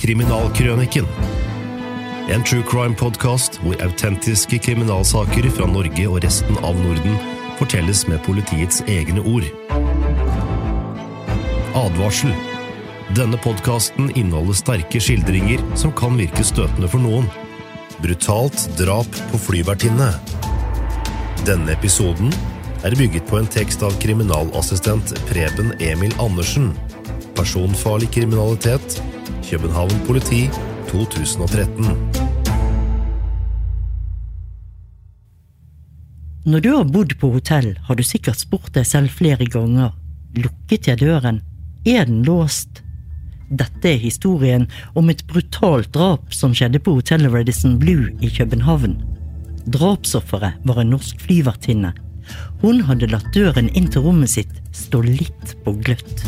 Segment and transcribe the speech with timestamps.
[0.00, 1.04] Kriminalkrøniken.
[2.32, 7.18] En true crime-podkast hvor autentiske kriminalsaker fra Norge og resten av Norden
[7.58, 9.44] fortelles med politiets egne ord.
[11.76, 12.32] Advarsel.
[13.18, 17.28] Denne podkasten inneholder sterke skildringer som kan virke støtende for noen.
[18.00, 20.14] Brutalt drap på flyvertinne.
[21.44, 22.32] Denne episoden
[22.88, 26.72] er bygget på en tekst av kriminalassistent Preben Emil Andersen.
[27.36, 29.02] Personfarlig kriminalitet.
[29.50, 30.44] København politi
[30.88, 31.86] 2013.
[36.46, 39.90] Når du har bodd på hotell, har du sikkert spurt deg selv flere ganger.
[40.38, 41.42] Lukket jeg døren?
[41.82, 42.84] Er den låst?
[43.50, 49.00] Dette er historien om et brutalt drap som skjedde på hotellet Redison Blue i København.
[49.66, 51.90] Drapsofferet var en norsk flyvertinne.
[52.62, 56.22] Hun hadde latt døren inn til rommet sitt stå litt på gløtt.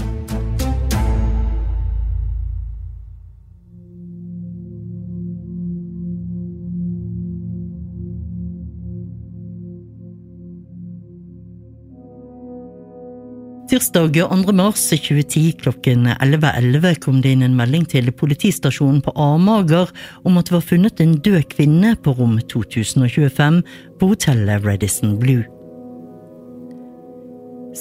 [13.73, 14.53] Tirsdag 2.
[14.53, 19.89] mars 2010 klokken 11.11 kom det inn en melding til politistasjonen på Amager
[20.29, 23.63] om at det var funnet en død kvinne på rom 2025
[23.97, 25.47] på hotellet Redison Blue.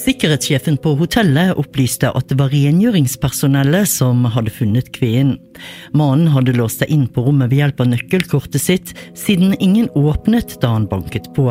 [0.00, 5.36] Sikkerhetssjefen på hotellet opplyste at det var rengjøringspersonellet som hadde funnet kvinnen.
[5.92, 10.56] Mannen hadde låst seg inn på rommet ved hjelp av nøkkelkortet sitt, siden ingen åpnet
[10.64, 11.50] da han banket på.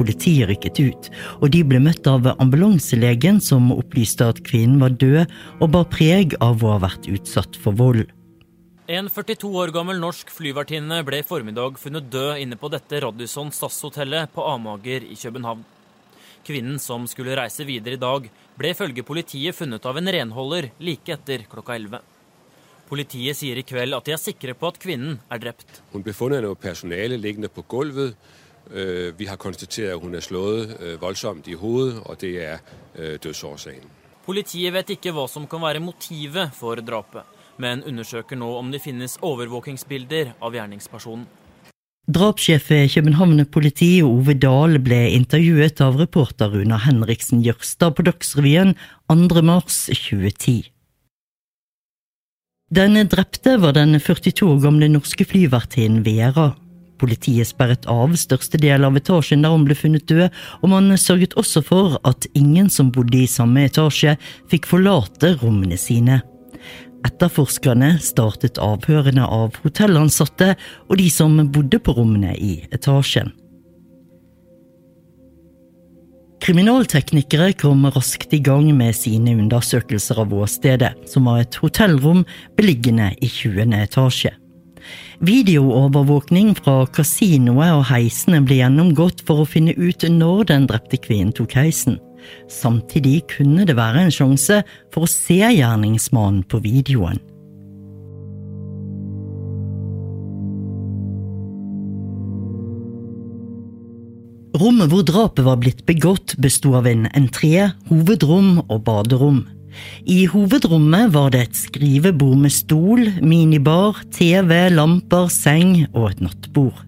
[0.00, 1.08] Politiet rykket ut,
[1.44, 6.38] og de ble møtt av ambulanselegen som opplyste at kvinnen var død og bar preg
[6.40, 8.06] av å ha vært utsatt for vold.
[8.90, 13.52] En 42 år gammel norsk flyvertinne ble i formiddag funnet død inne på dette Radisson
[13.54, 15.60] SAS-hotellet på Amager i København.
[16.48, 18.24] Kvinnen som skulle reise videre i dag,
[18.56, 22.00] ble ifølge politiet funnet av en renholder like etter klokka 11.
[22.90, 25.84] Politiet sier i kveld at de er sikre på at kvinnen er drept.
[25.92, 28.16] Hun ble funnet av personale liggende på gulvet.
[28.72, 32.58] Øh, vi har konstatert at hun er slået øh, voldsomt i hodet, og det er
[32.98, 33.88] øh, dødsårsaken.
[34.26, 37.26] Politiet vet ikke hva som kan være motivet for drapet,
[37.58, 41.26] men undersøker nå om det finnes overvåkingsbilder av gjerningspersonen.
[42.10, 48.74] Drapssjef ved København politi Ove Dahl ble intervjuet av reporter Runa Henriksen Jørstad på Dagsrevyen
[49.10, 49.42] 2.
[49.46, 50.72] mars 2010.
[52.70, 56.52] Den drepte var den 42 år gamle norske flyvertinnen Vera.
[57.00, 60.28] Politiet sperret av største del av etasjen der hun ble funnet død,
[60.60, 64.18] og man sørget også for at ingen som bodde i samme etasje,
[64.52, 66.20] fikk forlate rommene sine.
[67.06, 70.52] Etterforskerne startet avhørene av hotellansatte
[70.90, 73.32] og de som bodde på rommene i etasjen.
[76.40, 82.22] Kriminalteknikere kom raskt i gang med sine undersøkelser av åstedet, som var et hotellrom
[82.56, 83.74] beliggende i 20.
[83.76, 84.32] etasje.
[85.24, 91.34] Videoovervåkning fra kasinoet og heisene ble gjennomgått for å finne ut når den drepte kvinnen
[91.36, 91.98] tok heisen.
[92.52, 97.20] Samtidig kunne det være en sjanse for å se gjerningsmannen på videoen.
[104.60, 109.44] Rommet hvor drapet var blitt begått, besto av en entré, hovedrom og baderom.
[110.06, 116.86] I hovedrommet var det et skrivebord med stol, minibar, TV, lamper, seng og et nattbord.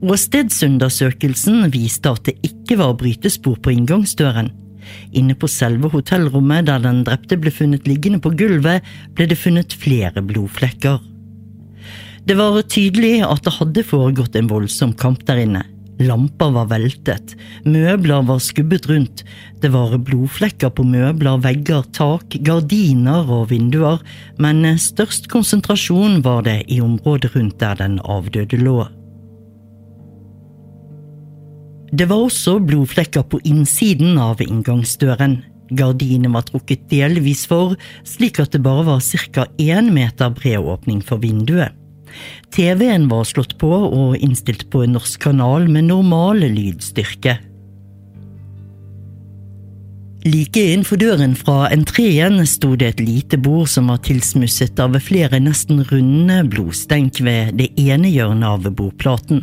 [0.00, 4.48] Åstedsundersøkelsen viste at det ikke var brytespor på inngangsdøren.
[5.12, 9.76] Inne på selve hotellrommet der den drepte ble funnet liggende på gulvet, ble det funnet
[9.76, 10.98] flere blodflekker.
[12.24, 15.64] Det var tydelig at det hadde foregått en voldsom kamp der inne.
[16.00, 17.34] Lamper var veltet,
[17.68, 19.20] møbler var skubbet rundt,
[19.60, 24.00] det var blodflekker på møbler, vegger, tak, gardiner og vinduer,
[24.40, 28.78] men størst konsentrasjon var det i området rundt der den avdøde lå.
[31.92, 35.40] Det var også blodflekker på innsiden av inngangsdøren.
[35.74, 37.74] Gardinene var trukket delvis for,
[38.06, 39.46] slik at det bare var ca.
[39.58, 41.74] én meter bred åpning for vinduet.
[42.54, 47.38] TV-en var slått på og innstilt på en norsk kanal med normal lydstyrke.
[50.20, 55.40] Like innenfor døren fra entreen sto det et lite bord som var tilsmusset av flere
[55.40, 59.40] nesten runde blodstenk ved det ene hjørnet av bordplaten.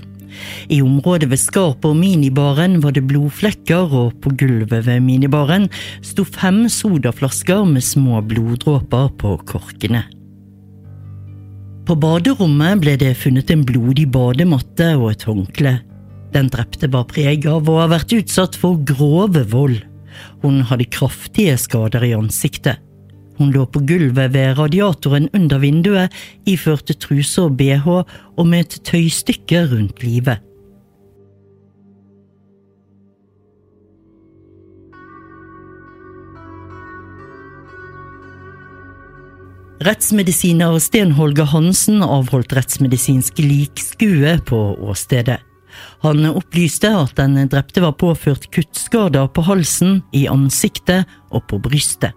[0.69, 5.65] I området ved skapet og minibaren var det blodflekker, og på gulvet ved minibaren
[6.05, 10.03] sto fem sodaflasker med små bloddråper på korkene.
[11.87, 15.71] På baderommet ble det funnet en blodig badematte og et håndkle.
[16.33, 19.77] Den drepte bar preg av å ha vært utsatt for grove vold.
[20.41, 22.81] Hun hadde kraftige skader i ansiktet.
[23.37, 26.11] Hun lå på gulvet ved radiatoren under vinduet,
[26.43, 30.43] iførte truse og bh og med et tøystykke rundt livet.
[39.79, 44.57] Rettsmedisiner Sten Holger Hansen avholdt rettsmedisinsk likskue på
[44.89, 45.37] åstedet.
[46.01, 52.15] Han opplyste at den drepte var påført kuttskader på halsen, i ansiktet og på brystet.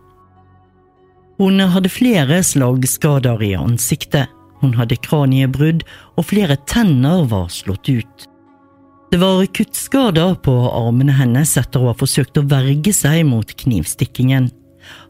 [1.40, 5.84] Hun hadde flere slagskader i ansiktet, hun hadde kraniebrudd,
[6.16, 8.26] og flere tenner var slått ut.
[9.10, 14.48] Det var kuttskader på armene hennes etter å ha forsøkt å verge seg mot knivstikkingen.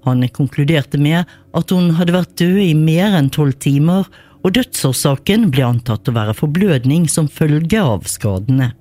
[0.06, 4.08] Han konkluderte med at hun hadde vært død i mer enn tolv timer,
[4.40, 8.72] og dødsårsaken ble antatt å være forblødning som følge av skadene.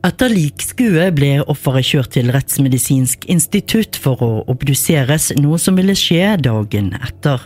[0.00, 6.38] Etter likskuet ble offeret kjørt til Rettsmedisinsk institutt for å obduseres, noe som ville skje
[6.40, 7.42] dagen etter.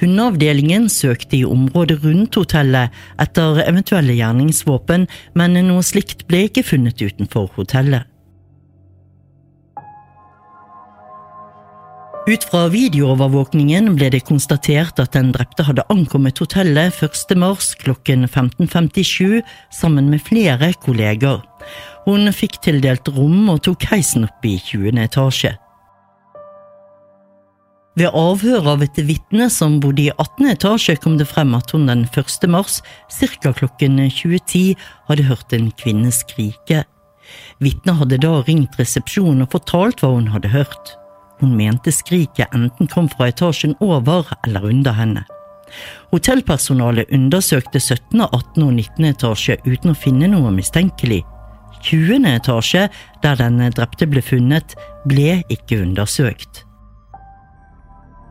[0.00, 7.00] Hundeavdelingen søkte i området rundt hotellet etter eventuelle gjerningsvåpen, men noe slikt ble ikke funnet
[7.00, 8.09] utenfor hotellet.
[12.28, 17.32] Ut fra videoovervåkningen ble det konstatert at den drepte hadde ankommet hotellet 1.
[17.40, 19.40] mars klokken 15.57
[19.72, 21.40] sammen med flere kolleger.
[22.04, 25.00] Hun fikk tildelt rom og tok heisen opp i 20.
[25.00, 25.54] etasje.
[27.96, 30.52] Ved avhør av et vitne som bodde i 18.
[30.52, 32.46] etasje, kom det frem at hun den 1.
[32.52, 33.52] mars, ca.
[33.56, 34.76] klokken 20.10,
[35.08, 36.84] hadde hørt en kvinne skrike.
[37.64, 40.99] Vitnet hadde da ringt resepsjonen og fortalt hva hun hadde hørt.
[41.40, 45.24] Hun mente skriket enten kom fra etasjen over eller under henne.
[46.10, 48.62] Hotellpersonalet undersøkte 17., 18.
[48.64, 49.04] og 19.
[49.12, 51.22] etasje uten å finne noe mistenkelig.
[51.86, 52.26] 20.
[52.28, 52.88] etasje,
[53.22, 54.74] der den drepte ble funnet,
[55.08, 56.66] ble ikke undersøkt.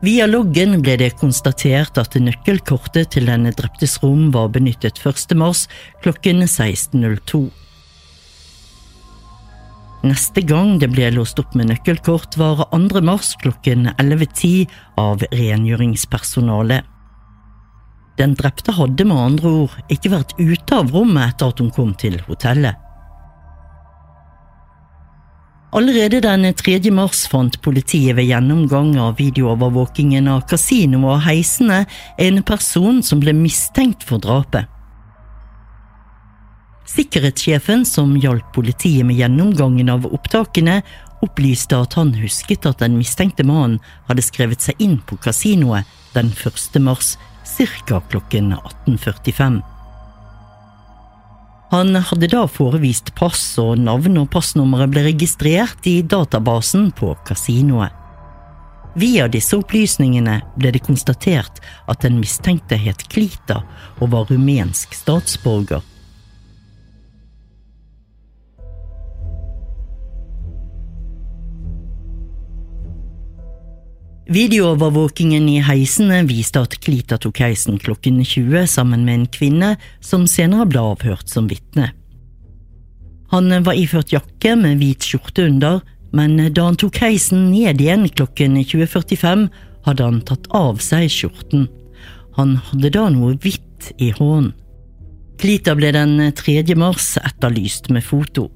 [0.00, 5.34] Via loggen ble det konstatert at nøkkelkortet til den dreptes rom var benyttet 1.
[5.36, 5.66] mars
[6.04, 7.42] klokken 16.02.
[10.00, 13.02] Neste gang det ble låst opp med nøkkelkort, var 2.
[13.04, 16.86] mars klokken 11.10 av rengjøringspersonalet.
[18.16, 21.92] Den drepte hadde med andre ord ikke vært ute av rommet etter at hun kom
[22.00, 22.80] til hotellet.
[25.76, 26.80] Allerede den 3.
[26.90, 31.84] mars fant politiet ved gjennomgang av videoovervåkingen av kasinoet og heisene
[32.18, 34.64] en person som ble mistenkt for drapet.
[36.90, 40.80] Sikkerhetssjefen som hjalp politiet med gjennomgangen av opptakene,
[41.22, 43.78] opplyste at han husket at den mistenkte mannen
[44.08, 46.80] hadde skrevet seg inn på kasinoet den 1.
[46.82, 47.16] mars
[47.86, 48.00] ca.
[48.10, 48.54] klokken
[48.86, 49.60] 18.45.
[51.70, 57.94] Han hadde da forevist pass, og navn og passnummeret ble registrert i databasen på kasinoet.
[58.98, 63.60] Via disse opplysningene ble det konstatert at den mistenkte het Klita
[64.00, 65.84] og var rumensk statsborger.
[74.30, 79.70] Videoovervåkingen i heisene viste at Klita tok heisen klokken 20 sammen med en kvinne
[80.06, 81.88] som senere ble avhørt som vitne.
[83.34, 85.80] Han var iført jakke med hvit skjorte under,
[86.14, 89.44] men da han tok heisen ned igjen klokken 20.45,
[89.88, 91.66] hadde han tatt av seg skjorten.
[92.38, 94.54] Han hadde da noe hvitt i hånden.
[95.42, 96.62] Klita ble den 3.
[96.78, 98.46] mars etterlyst med foto.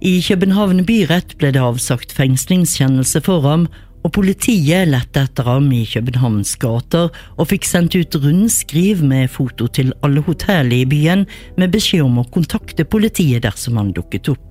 [0.00, 3.66] I København byrett ble det avsagt fengslingskjennelse for ham,
[4.02, 9.68] og politiet lette etter ham i Københavns gater og fikk sendt ut rundskriv med foto
[9.70, 11.26] til alle hotellene i byen
[11.60, 14.48] med beskjed om å kontakte politiet dersom han dukket opp.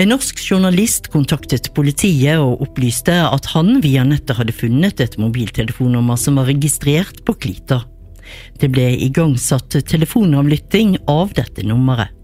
[0.00, 6.16] En norsk journalist kontaktet politiet og opplyste at han via nettet hadde funnet et mobiltelefonnummer
[6.16, 7.82] som var registrert på Klita.
[8.56, 12.14] Det ble igangsatt telefonavlytting av dette nummeret.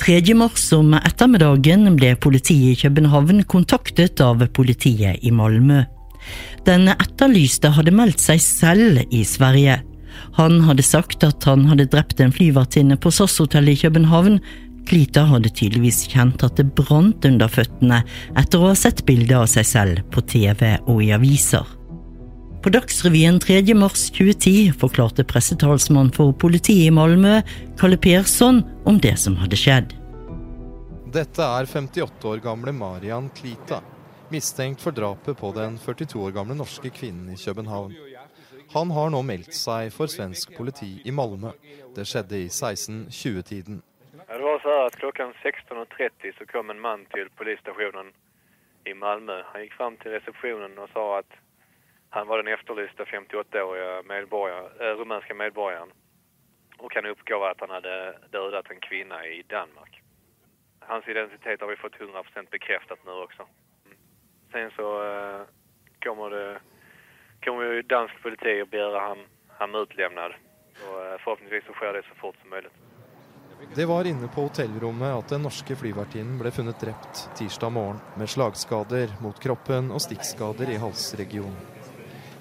[0.00, 0.34] 3.
[0.34, 5.82] mars om ettermiddagen ble politiet i København kontaktet av politiet i Malmö.
[6.64, 9.76] Den etterlyste hadde meldt seg selv i Sverige.
[10.38, 14.38] Han hadde sagt at han hadde drept en flyvertinne på SAS-hotellet i København.
[14.88, 18.00] Klita hadde tydeligvis kjent at det brant under føttene
[18.40, 21.79] etter å ha sett bilder av seg selv på TV og i aviser.
[22.62, 23.74] På Dagsrevyen 3.
[23.74, 27.40] mars 2010 forklarte pressetalsmann for politiet i Malmö,
[27.80, 29.94] Kalle Persson, om det som hadde skjedd.
[31.14, 33.80] Dette er 58 år gamle Marian Klita,
[34.28, 37.96] mistenkt for drapet på den 42 år gamle norske kvinnen i København.
[38.76, 41.56] Han har nå meldt seg for svensk politi i Malmö.
[41.96, 43.80] Det skjedde i 16.20-tiden.
[44.20, 48.12] Det var så at klokken 16.30 så kom en mann til politistasjonen
[48.84, 49.46] i Malmö.
[49.54, 51.40] Han gikk fram til resepsjonen og sa att
[52.10, 55.92] han var den efterlysta 58-åriga medborgare, äh, rumänska medborgaren.
[56.78, 60.02] Och han uppgav att han hade dödat en kvinne i Danmark.
[60.78, 63.46] Hans identitet har vi fått 100% bekräftat nu också.
[64.52, 65.40] Sen så äh,
[66.04, 66.60] kommer det
[67.44, 70.32] kommer ju dansk politi att begära han, han utlämnad.
[70.68, 72.72] Och förhoppningsvis så sker det så fort som möjligt.
[73.74, 78.30] Det var inne på hotellrommet at den norske flyvertinnen ble funnet drept tirsdag morgen, med
[78.30, 81.79] slagskader mot kroppen og stikkskader i halsregionen.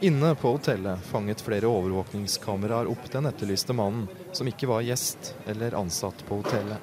[0.02, 5.76] Inne på hotellet fanget flere overvåkningskameraer opp den etterlyste mannen, som ikke var gjest eller
[5.76, 6.78] ansatt på hotellet.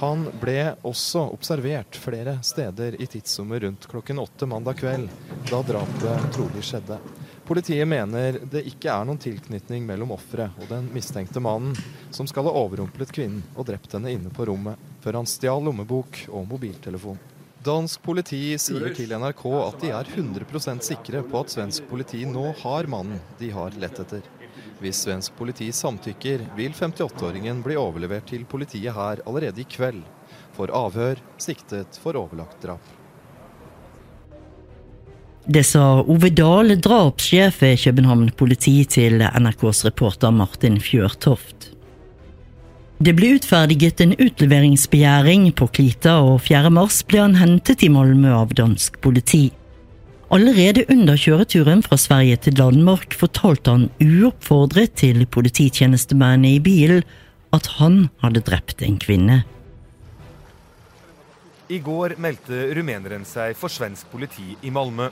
[0.00, 5.10] Han ble også observert flere steder i tidsrommet rundt klokken åtte mandag kveld,
[5.50, 6.96] da drapet trolig skjedde.
[7.44, 11.76] Politiet mener det ikke er noen tilknytning mellom offeret og den mistenkte mannen,
[12.08, 16.22] som skal ha overrumplet kvinnen og drept henne inne på rommet, før han stjal lommebok
[16.30, 17.20] og mobiltelefon.
[17.60, 22.54] Dansk politi sier til NRK at de er 100% sikre på at svensk politi nå
[22.62, 24.22] har mannen de har lett etter.
[24.80, 30.00] Hvis svensk politi samtykker, vil 58-åringen bli overlevert til politiet her allerede i kveld.
[30.56, 32.80] For avhør siktet for overlagt drap.
[35.44, 41.74] Det sa Ove Dahl, drapssjef ved København politi, til NRKs reporter Martin Fjørtoft.
[43.00, 46.68] Det ble utferdiget en utleveringsbegjæring på Klita, og 4.
[46.68, 49.46] mars ble han hentet i Malmö av dansk politi.
[50.28, 57.00] Allerede under kjøreturen fra Sverige til Danmark fortalte han uoppfordret til polititjenestemennene i bilen
[57.56, 59.40] at han hadde drept en kvinne.
[61.72, 65.08] I går meldte rumeneren seg for svensk politi i Malmö.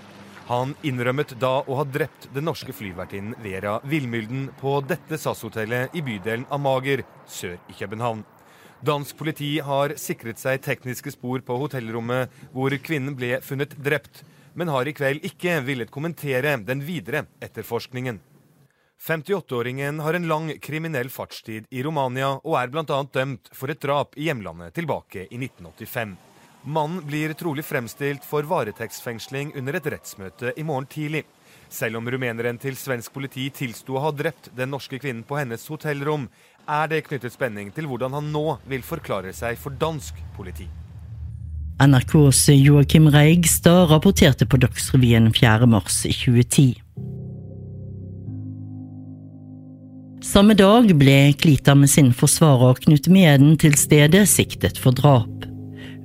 [0.49, 6.01] Han innrømmet da å ha drept den norske flyvertinnen Vera Villmylden på dette SAS-hotellet i
[6.01, 8.23] bydelen Amager sør i København.
[8.81, 14.23] Dansk politi har sikret seg tekniske spor på hotellrommet hvor kvinnen ble funnet drept,
[14.57, 18.23] men har i kveld ikke villet kommentere den videre etterforskningen.
[19.05, 23.03] 58-åringen har en lang kriminell fartstid i Romania og er bl.a.
[23.13, 26.17] dømt for et drap i hjemlandet tilbake i 1985.
[26.69, 31.23] Mannen blir trolig fremstilt for varetektsfengsling under et rettsmøte i morgen tidlig.
[31.73, 35.65] Selv om rumeneren til svensk politi tilsto å ha drept den norske kvinnen på hennes
[35.73, 36.27] hotellrom,
[36.69, 40.69] er det knyttet spenning til hvordan han nå vil forklare seg for dansk politi.
[41.81, 46.77] NRKs Joakim Reigstad rapporterte på Dagsrevyen 4.3.2010.
[50.21, 55.48] Samme dag ble Klita med sin forsvarer Knut Meden til stede siktet for drap.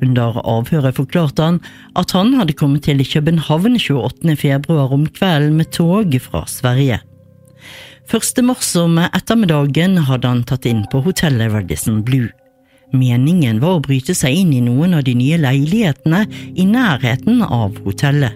[0.04, 1.60] Under avhøret forklarte han
[2.00, 4.36] at han hadde kommet til København 28.
[4.40, 7.00] februar om kvelden med tog fra Sverige.
[8.12, 8.44] 1.
[8.44, 12.28] mars om ettermiddagen hadde han tatt inn på hotellet Radisson Blue.
[12.94, 16.26] Meningen var å bryte seg inn i noen av de nye leilighetene
[16.60, 18.36] i nærheten av hotellet.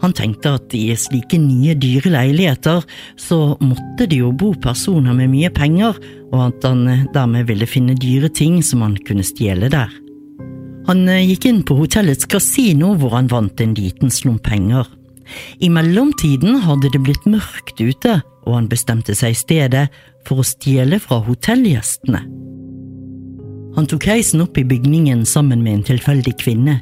[0.00, 2.84] Han tenkte at i slike nye, dyre leiligheter
[3.20, 5.96] så måtte det jo bo personer med mye penger,
[6.32, 9.92] og at han dermed ville finne dyre ting som han kunne stjele der.
[10.90, 14.88] Han eh, gikk inn på hotellets kasino hvor han vant en liten slump penger.
[15.62, 18.18] I mellomtiden hadde det blitt mørkt ute,
[18.48, 19.84] og han bestemte seg i stedet
[20.26, 22.24] for å stjele fra hotellgjestene.
[23.76, 26.80] Han tok heisen opp i bygningen sammen med en tilfeldig kvinne.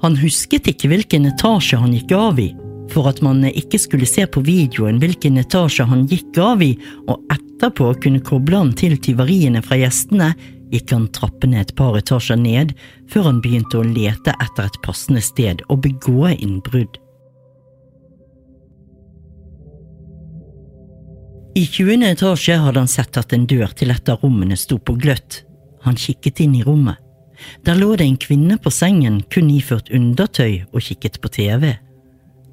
[0.00, 2.48] Han husket ikke hvilken etasje han gikk av i,
[2.94, 6.72] for at man ikke skulle se på videoen hvilken etasje han gikk av i,
[7.10, 10.32] og etterpå kunne koble han til tyveriene fra gjestene,
[10.72, 12.74] gikk han trappene et par etasjer ned
[13.12, 17.00] før han begynte å lete etter et passende sted å begå innbrudd.
[21.54, 22.02] I 20.
[22.08, 25.44] etasje hadde han sett at en dør til et av rommene sto på gløtt.
[25.86, 26.98] Han kikket inn i rommet.
[27.62, 31.76] Der lå det en kvinne på sengen, kun iført undertøy, og kikket på TV.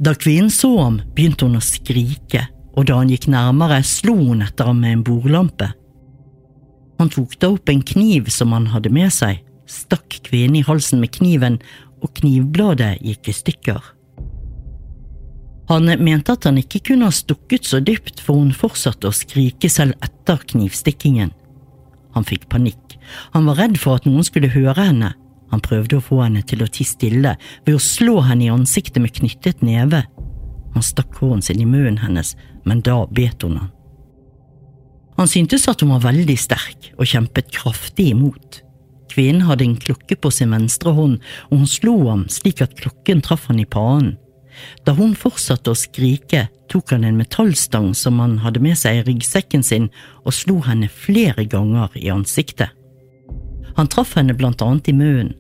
[0.02, 2.46] Da kvinnen så ham, begynte hun å skrike,
[2.78, 5.72] og da han gikk nærmere, slo hun etter ham med en bordlampe.
[7.02, 11.00] Han tok da opp en kniv som han hadde med seg, stakk kvinnen i halsen
[11.02, 11.58] med kniven,
[11.98, 13.88] og knivbladet gikk i stykker.
[15.72, 19.70] Han mente at han ikke kunne ha stukket så dypt, for hun fortsatte å skrike
[19.72, 21.34] selv etter knivstikkingen.
[22.14, 23.00] Han fikk panikk.
[23.34, 25.14] Han var redd for at noen skulle høre henne.
[25.50, 27.34] Han prøvde å få henne til å tie stille
[27.66, 30.06] ved å slå henne i ansiktet med knyttet neve.
[30.78, 33.78] Han stakk hånden sin i munnen hennes, men da bet hun han.
[35.22, 38.64] Han syntes at hun var veldig sterk og kjempet kraftig imot.
[39.12, 41.20] Kvinnen hadde en klokke på sin venstre hånd,
[41.52, 44.16] og hun slo ham slik at klokken traff han i panen.
[44.82, 49.04] Da hun fortsatte å skrike, tok han en metallstang som han hadde med seg i
[49.12, 49.92] ryggsekken sin,
[50.26, 52.74] og slo henne flere ganger i ansiktet.
[53.78, 55.36] Han traff henne blant annet i munnen.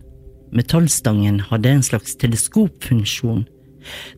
[0.53, 3.47] Metallstangen hadde en slags teleskopfunksjon.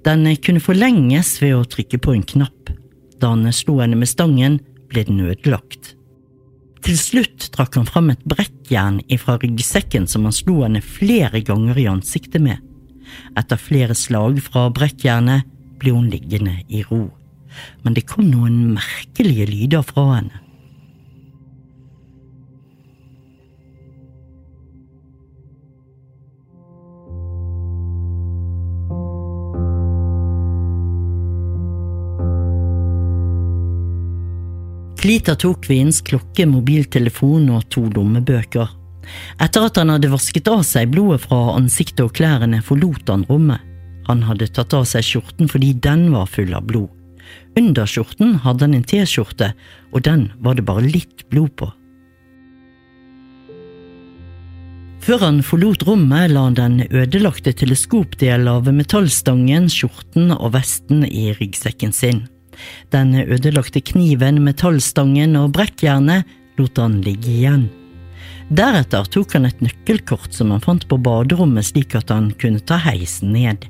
[0.03, 2.75] Den kunne forlenges ved å trykke på en knapp.
[3.23, 4.59] Da han slo henne med stangen,
[4.93, 5.95] ble den ødelagt.
[6.83, 11.79] Til slutt trakk han fram et brekkjern ifra ryggsekken som han slo henne flere ganger
[11.79, 12.59] i ansiktet med.
[13.39, 15.47] Etter flere slag fra brekkjernet
[15.79, 17.05] ble hun liggende i ro,
[17.83, 20.42] men det kom noen merkelige lyder fra henne.
[35.03, 38.69] Klita tok kvinnens klokke, mobiltelefon og to lommebøker.
[39.43, 43.59] Etter at han hadde vasket av seg blodet fra ansiktet og klærne, forlot han rommet.
[44.07, 46.87] Han hadde tatt av seg skjorten fordi den var full av blod.
[47.59, 49.51] Under skjorten hadde han en T-skjorte,
[49.91, 51.67] og den var det bare litt blod på.
[55.03, 61.33] Før han forlot rommet, la han den ødelagte teleskopdelen av metallstangen, skjorten og vesten i
[61.35, 62.23] ryggsekken sin.
[62.93, 66.29] Den ødelagte kniven, metallstangen og brekkjernet
[66.59, 67.67] lot han ligge igjen.
[68.53, 72.77] Deretter tok han et nøkkelkort som han fant på baderommet slik at han kunne ta
[72.83, 73.65] heisen ned.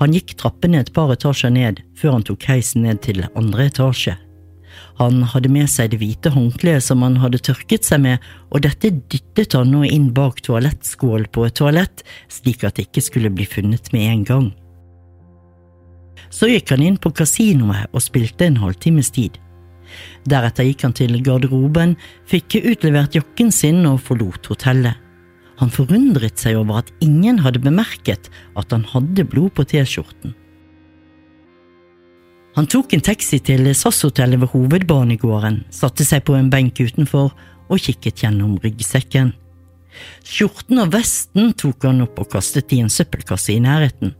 [0.00, 4.16] Han gikk trappene et par etasjer ned før han tok heisen ned til andre etasje.
[5.00, 8.92] Han hadde med seg det hvite håndkleet som han hadde tørket seg med, og dette
[9.12, 13.48] dyttet han nå inn bak toalettskål på et toalett, slik at det ikke skulle bli
[13.48, 14.50] funnet med en gang.
[16.32, 19.36] Så gikk han inn på kasinoet og spilte en halvtimes tid.
[20.28, 21.96] Deretter gikk han til garderoben,
[22.30, 24.96] fikk utlevert jakken sin og forlot hotellet.
[25.60, 30.32] Han forundret seg over at ingen hadde bemerket at han hadde blod på T-skjorten.
[32.56, 37.30] Han tok en taxi til SAS-hotellet ved hovedbanegården, satte seg på en benk utenfor
[37.72, 39.32] og kikket gjennom ryggsekken.
[40.24, 44.12] Skjorten og vesten tok han opp og kastet i en søppelkasse i nærheten.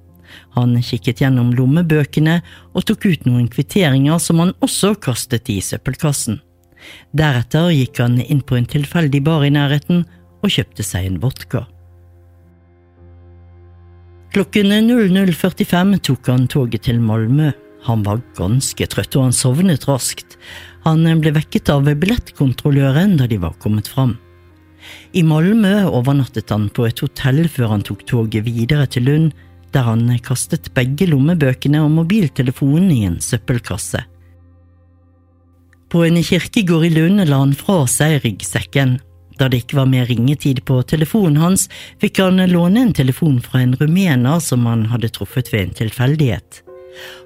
[0.56, 2.40] Han kikket gjennom lommebøkene
[2.72, 6.40] og tok ut noen kvitteringer som han også kastet i søppelkassen.
[7.14, 10.04] Deretter gikk han inn på en tilfeldig bar i nærheten
[10.42, 11.66] og kjøpte seg en vodka.
[14.32, 17.50] Klokken 00.45 tok han toget til Malmö.
[17.84, 20.38] Han var ganske trøtt, og han sovnet raskt.
[20.86, 24.16] Han ble vekket av billettkontrolløren da de var kommet fram.
[25.12, 29.34] I Malmö overnattet han på et hotell før han tok toget videre til Lund,
[29.72, 34.04] der han kastet begge lommebøkene og mobiltelefonen i en søppelkasse.
[35.92, 38.96] På en kirkegård i Lund la han fra seg ryggsekken.
[39.36, 41.66] Da det ikke var mer ringetid på telefonen hans,
[42.00, 46.62] fikk han låne en telefon fra en rumener som han hadde truffet ved en tilfeldighet.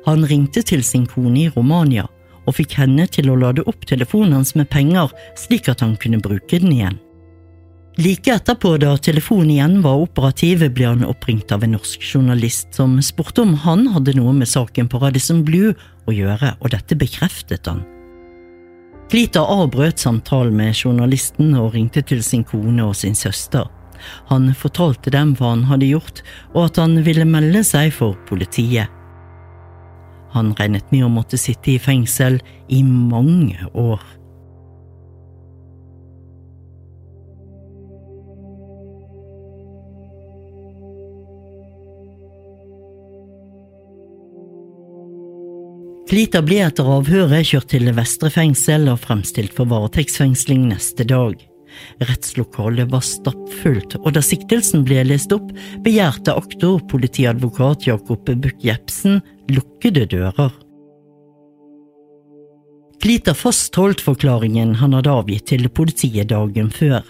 [0.07, 2.07] Han ringte til sin kone i Romania
[2.47, 6.23] og fikk henne til å lade opp telefonen hans med penger slik at han kunne
[6.23, 7.01] bruke den igjen.
[7.97, 12.99] Like etterpå, da telefonen igjen var operativ, ble han oppringt av en norsk journalist som
[13.01, 15.73] spurte om han hadde noe med saken på Radisson Blue
[16.05, 17.81] å gjøre, og dette bekreftet han.
[19.09, 23.65] Klita avbrøt samtalen med journalisten og ringte til sin kone og sin søster.
[24.29, 26.21] Han fortalte dem hva han hadde gjort,
[26.53, 28.93] og at han ville melde seg for politiet.
[30.37, 34.03] Han regnet med å måtte sitte i fengsel i mange år.
[46.07, 51.35] Klita ble etter avhøret kjørt til Vestre fengsel og fremstilt for varetektsfengsling neste dag.
[52.07, 55.51] Rettslokalet var stappfullt, og da siktelsen ble lest opp,
[55.83, 59.19] begjærte aktor politiadvokat Jakob Buch Jepsen
[59.51, 60.55] lukkede dører.
[63.03, 67.03] Klita fastholdt forklaringen han hadde avgitt til politiet dagen før.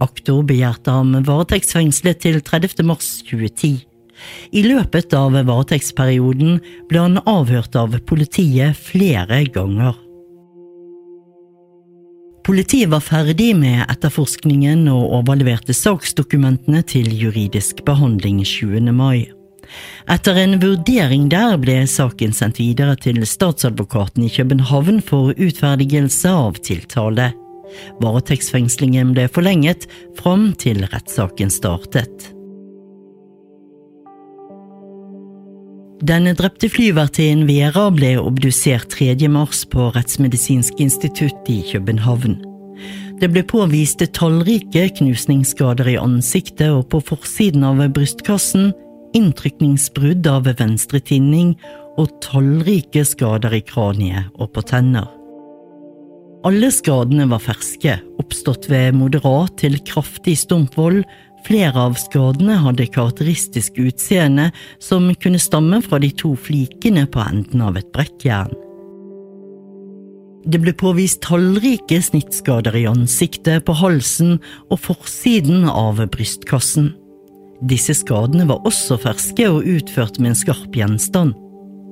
[0.00, 2.80] Aktor begjærte ham varetektsfengslet til 30.
[2.88, 3.84] mars 2010.
[4.50, 6.58] I løpet av varetektsperioden
[6.90, 9.96] ble han avhørt av politiet flere ganger.
[12.48, 18.88] Politiet var ferdig med etterforskningen og overleverte saksdokumentene til juridisk behandling 20.
[18.96, 19.28] mai.
[20.08, 26.56] Etter en vurdering der ble saken sendt videre til statsadvokaten i København for utferdigelse av
[26.64, 27.34] tiltale.
[28.00, 29.84] Varetektsfengslingen ble forlenget
[30.16, 32.30] fram til rettssaken startet.
[36.00, 39.16] Den drepte flyvertinnen Vera ble obdusert 3.
[39.34, 42.36] mars på Rettsmedisinsk institutt i København.
[43.18, 48.70] Det ble påvist tallrike knusningsskader i ansiktet og på forsiden av brystkassen,
[49.18, 51.56] inntrykningsbrudd av venstre tinning
[51.98, 55.10] og tallrike skader i kraniet og på tenner.
[56.46, 61.02] Alle skadene var ferske, oppstått ved moderat til kraftig stumpvold.
[61.46, 64.50] Flere av skadene hadde karakteristisk utseende
[64.82, 68.52] som kunne stamme fra de to flikene på enden av et brekkjern.
[70.48, 74.38] Det ble påvist tallrike snittskader i ansiktet, på halsen
[74.70, 76.94] og forsiden av brystkassen.
[77.68, 81.34] Disse skadene var også ferske og utført med en skarp gjenstand.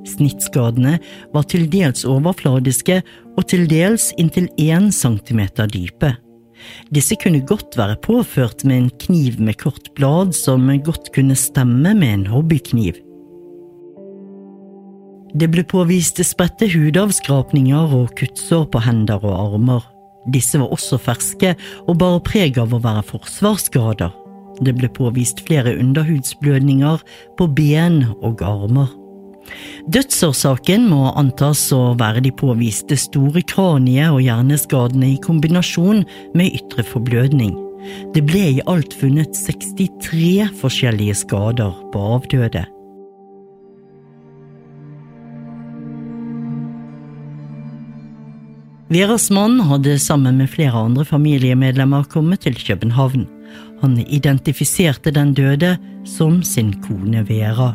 [0.07, 1.01] Snittskadene
[1.35, 3.01] var til dels overfladiske
[3.35, 6.15] og til dels inntil én centimeter dype.
[6.95, 11.95] Disse kunne godt være påført med en kniv med kort blad som godt kunne stemme
[11.95, 13.03] med en hobbykniv.
[15.37, 19.83] Det ble påvist spredte hudavskrapninger og kuttsår på hender og armer.
[20.33, 21.53] Disse var også ferske
[21.87, 24.14] og bar preg av å være forsvarsskader.
[24.64, 27.03] Det ble påvist flere underhudsblødninger
[27.37, 28.88] på ben og armer.
[29.93, 36.03] Dødsårsaken må antas å være de påviste store kranie- og hjerneskadene i kombinasjon
[36.35, 37.55] med ytre forblødning.
[38.15, 42.67] Det ble i alt funnet 63 forskjellige skader på avdøde.
[48.87, 53.27] Veras mann hadde sammen med flere andre familiemedlemmer kommet til København.
[53.83, 55.75] Han identifiserte den døde
[56.07, 57.75] som sin kone Vera.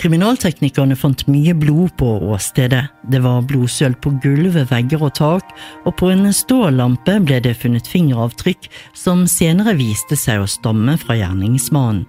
[0.00, 2.86] Kriminalteknikerne fant mye blod på åstedet.
[3.12, 5.50] Det var blodsøl på gulvet, vegger og tak,
[5.84, 11.18] og på en stålampe ble det funnet fingeravtrykk som senere viste seg å stamme fra
[11.20, 12.08] gjerningsmannen.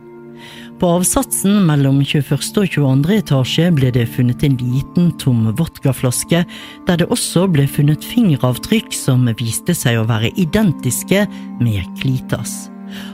[0.79, 2.31] På avsatsen mellom 21.
[2.57, 3.19] og 22.
[3.19, 6.41] etasje ble det funnet en liten, tom vodkaflaske,
[6.87, 11.27] der det også ble funnet fingeravtrykk som viste seg å være identiske
[11.61, 12.70] med Klitas.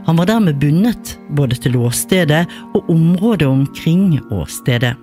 [0.08, 4.96] Han var dermed bundet både til åstedet og området omkring åstedet.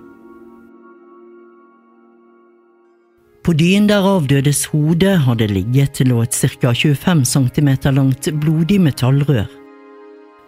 [3.45, 6.71] På dyen der avdødes hode hadde ligget lå et ca.
[6.73, 9.45] 25 cm langt blodig metallrør.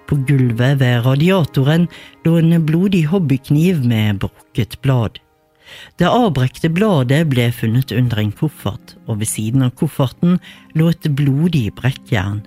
[0.09, 1.85] På gulvet ved radiatoren
[2.25, 5.19] lå en blodig hobbykniv med brukket blad.
[5.99, 10.39] Det avbrekte bladet ble funnet under en koffert, og ved siden av kofferten
[10.73, 12.41] lå et blodig brekkjern.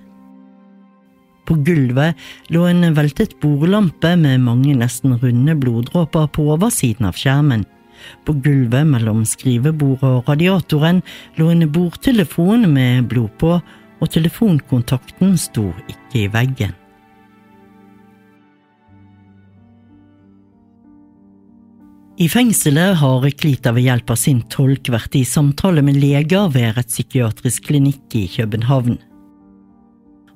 [1.51, 2.15] På gulvet
[2.47, 7.65] lå en veltet bordlampe med mange nesten runde bloddråper på oversiden av skjermen.
[8.23, 11.01] På gulvet mellom skrivebordet og radiatoren
[11.35, 13.57] lå en bordtelefon med blod på,
[13.99, 16.71] og telefonkontakten sto ikke i veggen.
[22.15, 26.77] I fengselet har Klita ved hjelp av sin tolk vært i samtale med leger ved
[26.79, 29.01] rettspsykiatrisk klinikk i København.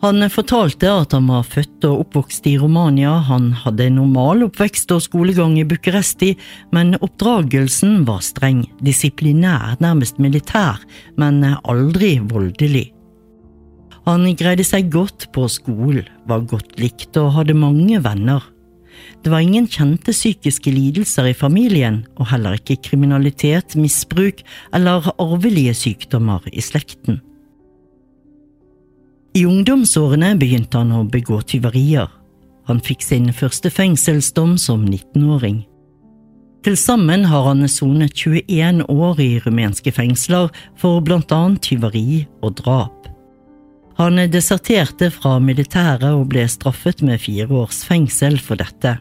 [0.06, 4.94] Han fortalte at han var født og oppvokst i Romania, han hadde en normal oppvekst
[4.94, 6.36] og skolegang i Bucuresti,
[6.78, 10.78] men oppdragelsen var streng, disiplinær, nærmest militær,
[11.18, 12.92] men aldri voldelig.
[14.06, 18.46] Han greide seg godt på skolen, var godt likt og hadde mange venner.
[19.26, 25.74] Det var ingen kjente psykiske lidelser i familien, og heller ikke kriminalitet, misbruk eller arvelige
[25.74, 27.24] sykdommer i slekten.
[29.36, 32.08] I ungdomsårene begynte han å begå tyverier.
[32.70, 35.66] Han fikk sin første fengselsdom som 19-åring.
[36.64, 40.48] Til sammen har han sonet 21 år i rumenske fengsler
[40.80, 43.12] for blant annet tyveri og drap.
[44.00, 48.96] Han deserterte fra militæret og ble straffet med fire års fengsel for dette.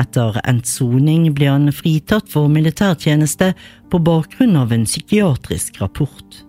[0.00, 3.52] Etter endt soning ble han fritatt for militærtjeneste
[3.92, 6.47] på bakgrunn av en psykiatrisk rapport.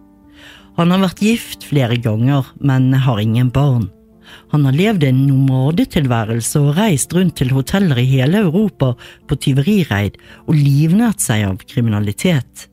[0.79, 3.89] Han har vært gift flere ganger, men har ingen barn.
[4.53, 8.93] Han har levd en nomadetilværelse og reist rundt til hoteller i hele Europa
[9.27, 10.15] på tyverireid
[10.45, 12.69] og livnært seg av kriminalitet.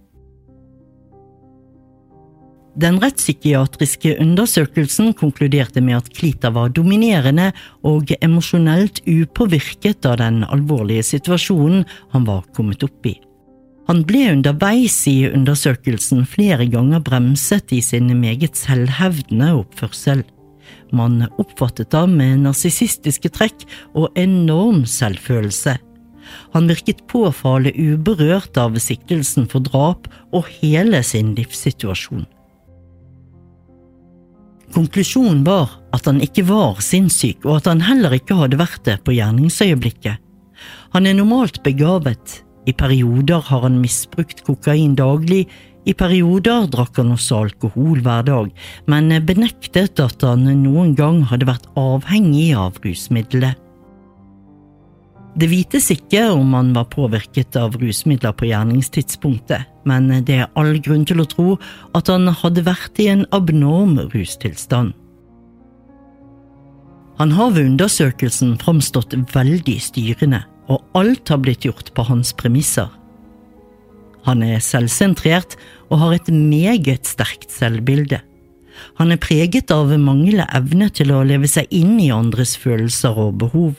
[2.76, 7.48] Den rettspsykiatriske undersøkelsen konkluderte med at Klita var dominerende
[7.88, 13.16] og emosjonelt upåvirket av den alvorlige situasjonen han var kommet opp i.
[13.86, 20.24] Han ble underveis i undersøkelsen flere ganger bremset i sin meget selvhevdende oppførsel.
[20.94, 25.76] Man oppfattet ham med narsissistiske trekk og enorm selvfølelse.
[26.54, 32.26] Han virket påfallende uberørt av siktelsen for drap og hele sin livssituasjon.
[34.74, 38.98] Konklusjonen var at han ikke var sinnssyk, og at han heller ikke hadde vært det
[39.06, 40.18] på gjerningsøyeblikket.
[40.96, 42.40] Han er normalt begavet.
[42.66, 45.46] I perioder har han misbrukt kokain daglig,
[45.86, 48.48] i perioder drakk han også alkohol hver dag,
[48.90, 53.54] men benektet at han noen gang hadde vært avhengig av rusmiddelet.
[55.36, 60.78] Det vites ikke om han var påvirket av rusmidler på gjerningstidspunktet, men det er all
[60.80, 61.58] grunn til å tro
[61.94, 64.94] at han hadde vært i en abnorm rustilstand.
[67.20, 72.88] Han har ved undersøkelsen framstått veldig styrende, og alt har blitt gjort på hans premisser.
[74.26, 75.54] Han er selvsentrert
[75.86, 78.18] og har et meget sterkt selvbilde.
[78.98, 83.38] Han er preget av manglende evne til å leve seg inn i andres følelser og
[83.40, 83.76] behov.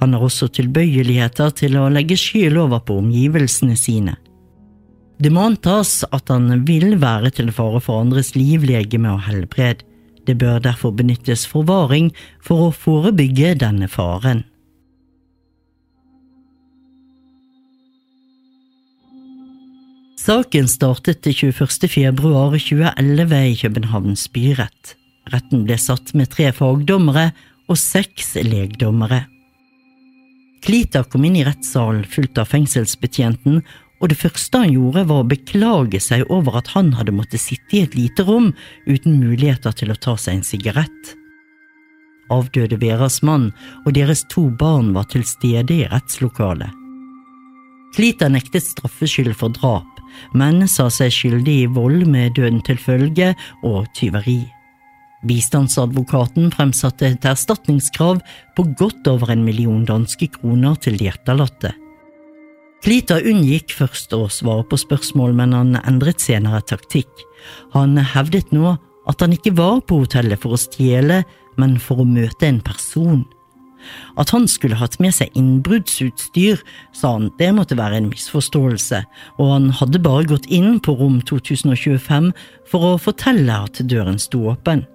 [0.00, 4.16] Han har også tilbøyeligheter til å legge skyld over på omgivelsene sine.
[5.22, 9.82] Det må antas at han vil være til fare for andres liv, legeme og helbred.
[10.26, 12.10] Det bør derfor benyttes forvaring
[12.42, 14.44] for å forebygge denne faren.
[20.22, 21.88] Saken startet 21.
[21.88, 24.92] februar 2011 i Københavns byrett.
[25.32, 27.32] Retten ble satt med tre fagdommere
[27.66, 29.24] og seks legdommere.
[30.62, 33.64] Klita kom inn i rettssalen fulgt av fengselsbetjenten,
[33.98, 37.80] og det første han gjorde var å beklage seg over at han hadde måttet sitte
[37.80, 38.52] i et lite rom
[38.86, 41.16] uten muligheter til å ta seg en sigarett.
[42.30, 43.50] Avdøde Veras mann
[43.82, 46.81] og deres to barn var til stede i rettslokalet.
[47.92, 50.00] Klita nektet straffskyld for drap,
[50.32, 53.32] men sa seg skyldig i vold med døden til følge
[53.68, 54.40] og tyveri.
[55.28, 58.22] Bistandsadvokaten fremsatte et erstatningskrav
[58.56, 61.74] på godt over en million danske kroner til de etterlatte.
[62.82, 67.12] Klita unngikk først å svare på spørsmål, men han endret senere taktikk.
[67.76, 68.74] Han hevdet nå
[69.06, 71.20] at han ikke var på hotellet for å stjele,
[71.60, 73.22] men for å møte en person.
[74.20, 76.62] At han skulle hatt med seg innbruddsutstyr,
[76.96, 79.02] sa han det måtte være en misforståelse,
[79.38, 82.32] og han hadde bare gått inn på rom 2025
[82.70, 84.86] for å fortelle at døren sto åpen.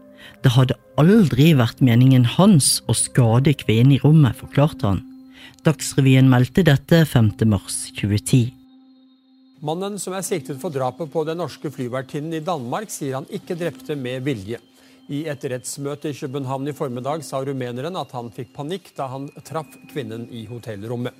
[0.44, 5.04] Det hadde aldri vært meningen hans å skade kvinnen i rommet, forklarte han.
[5.66, 7.34] Dagsrevyen meldte dette 5.
[7.50, 8.54] mars 2010.
[9.66, 13.58] Mannen som er siktet for drapet på den norske flyvertinnen i Danmark, sier han ikke
[13.58, 14.62] drepte med vilje.
[15.08, 19.30] I et rettsmøte i København i formiddag sa rumeneren at han fikk panikk da han
[19.48, 21.16] traff kvinnen i hotellrommet.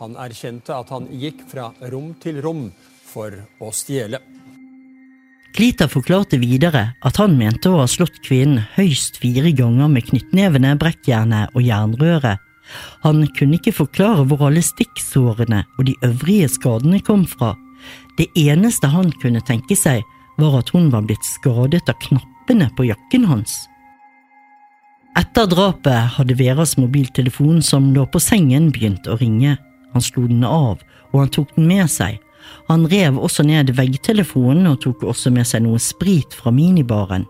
[0.00, 2.66] Han erkjente at han gikk fra rom til rom
[3.08, 4.20] for å stjele.
[5.56, 10.76] Klita forklarte videre at han mente å ha slått kvinnen høyst fire ganger med knyttnevene,
[10.78, 12.44] brekkjernet og jernrøret.
[13.02, 17.54] Han kunne ikke forklare hvor alle stikksårene og de øvrige skadene kom fra.
[18.20, 20.04] Det eneste han kunne tenke seg,
[20.38, 21.98] var at hun var blitt skadet av
[22.50, 23.68] knappene på jakken hans.
[25.18, 29.56] Etter drapet hadde Veras mobiltelefon som lå på sengen begynt å ringe.
[29.92, 30.80] Han slo den av,
[31.12, 32.20] og han tok den med seg.
[32.68, 37.26] Han rev også ned veggtelefonen og tok også med seg noe sprit fra minibaren.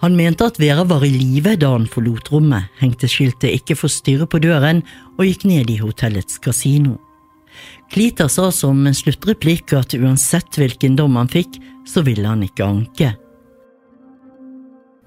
[0.00, 4.30] Han mente at Vera var i live da han forlot rommet, hengte skiltet 'Ikke forstyrre'
[4.30, 4.82] på døren
[5.18, 6.98] og gikk ned i hotellets kasino.
[7.90, 13.16] Klita sa som sluttreplikk at uansett hvilken dom han fikk, så ville han ikke anke.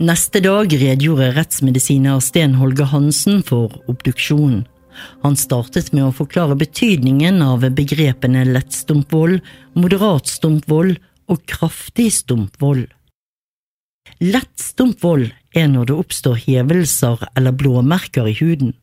[0.02, 4.64] Neste dag redegjorde rettsmedisiner Sten Holger Hansen for obduksjonen.
[5.22, 9.44] Han startet med å forklare betydningen av begrepene lettstumpvold,
[9.78, 10.98] moderat stumpvold
[11.30, 12.88] og kraftig stumpvold.
[14.26, 18.74] Lett stumpvold er når det oppstår hevelser eller blåmerker i huden.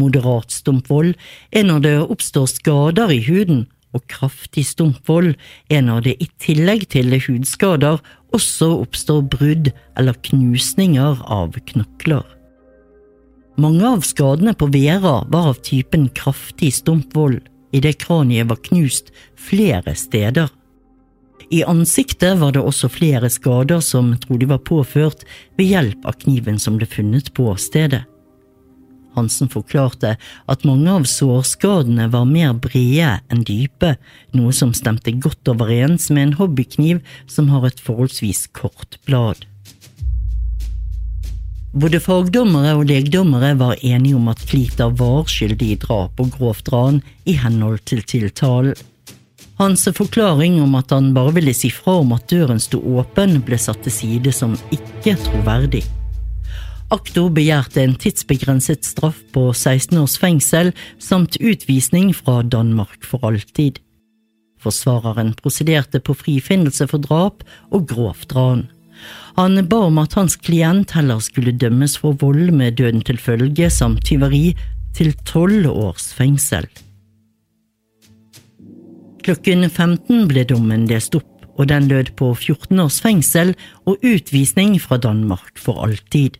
[0.00, 1.12] Moderat stumpvold
[1.52, 5.34] er når det oppstår skader i huden, og kraftig stumpvold
[5.68, 8.00] er når det i tillegg til hudskader
[8.34, 12.24] også oppstår brudd eller knusninger av knokler.
[13.60, 17.38] Mange av skadene på Vera var av typen kraftig stumpvold,
[17.74, 20.50] idet kraniet var knust flere steder.
[21.54, 25.22] I ansiktet var det også flere skader som trolig var påført
[25.58, 28.02] ved hjelp av kniven som ble funnet på stedet.
[29.14, 30.16] Hansen forklarte
[30.50, 33.94] at mange av sårskadene var mer brede enn dype,
[34.34, 39.46] noe som stemte godt overens med en hobbykniv som har et forholdsvis kort blad.
[41.74, 46.70] Både fagdommere og legdommere var enige om at Klita var skyldig i drap og grovt
[46.70, 48.78] ran i henhold til tiltalen.
[49.58, 53.58] Hans forklaring om at han bare ville si fra om at døren sto åpen, ble
[53.58, 55.84] satt til side som ikke troverdig.
[56.94, 60.70] Akto begjærte en tidsbegrenset straff på 16 års fengsel
[61.02, 63.80] samt utvisning fra Danmark for alltid.
[64.62, 67.42] Forsvareren prosederte på frifinnelse for drap
[67.74, 68.68] og grovt ran.
[69.34, 73.72] Han ba om at hans klient heller skulle dømmes for vold med døden til følge
[73.74, 74.54] samt tyveri
[74.94, 76.68] til tolv års fengsel.
[79.24, 84.78] Klokken 15 ble dommen lest opp, og den lød på 14 års fengsel og utvisning
[84.78, 86.38] fra Danmark for alltid.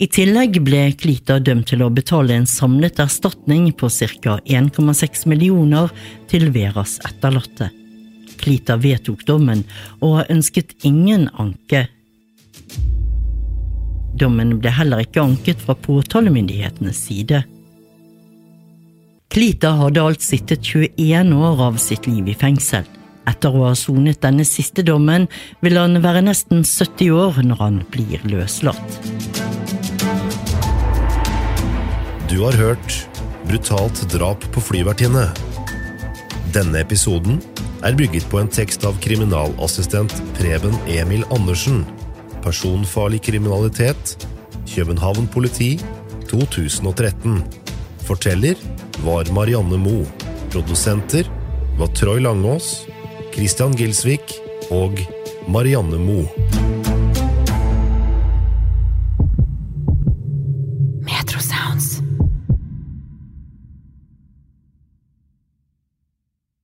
[0.00, 4.38] I tillegg ble Klita dømt til å betale en samlet erstatning på ca.
[4.48, 5.92] 1,6 millioner
[6.30, 7.68] til Veras etterlatte.
[8.40, 9.66] Klita vedtok dommen
[10.00, 11.84] og ønsket ingen anke.
[14.16, 17.42] Dommen ble heller ikke anket fra påtalemyndighetenes side.
[19.30, 22.88] Klita hadde alt sittet 21 år av sitt liv i fengsel.
[23.28, 25.28] Etter å ha sonet denne siste dommen
[25.60, 29.49] vil han være nesten 70 år når han blir løslatt.
[32.30, 33.08] Du har hørt
[33.48, 35.24] Brutalt drap på flyvertinne.
[36.54, 37.40] Denne episoden
[37.82, 41.82] er bygget på en tekst av kriminalassistent Preben Emil Andersen.
[42.44, 44.14] Personfarlig kriminalitet.
[44.70, 45.72] København politi
[46.30, 47.42] 2013.
[48.06, 48.54] Forteller
[49.02, 50.06] var Marianne Moe.
[50.54, 51.26] Produsenter
[51.82, 52.86] var Troy Langås,
[53.34, 54.38] Christian Gilsvik
[54.70, 55.02] og
[55.50, 56.59] Marianne Moe.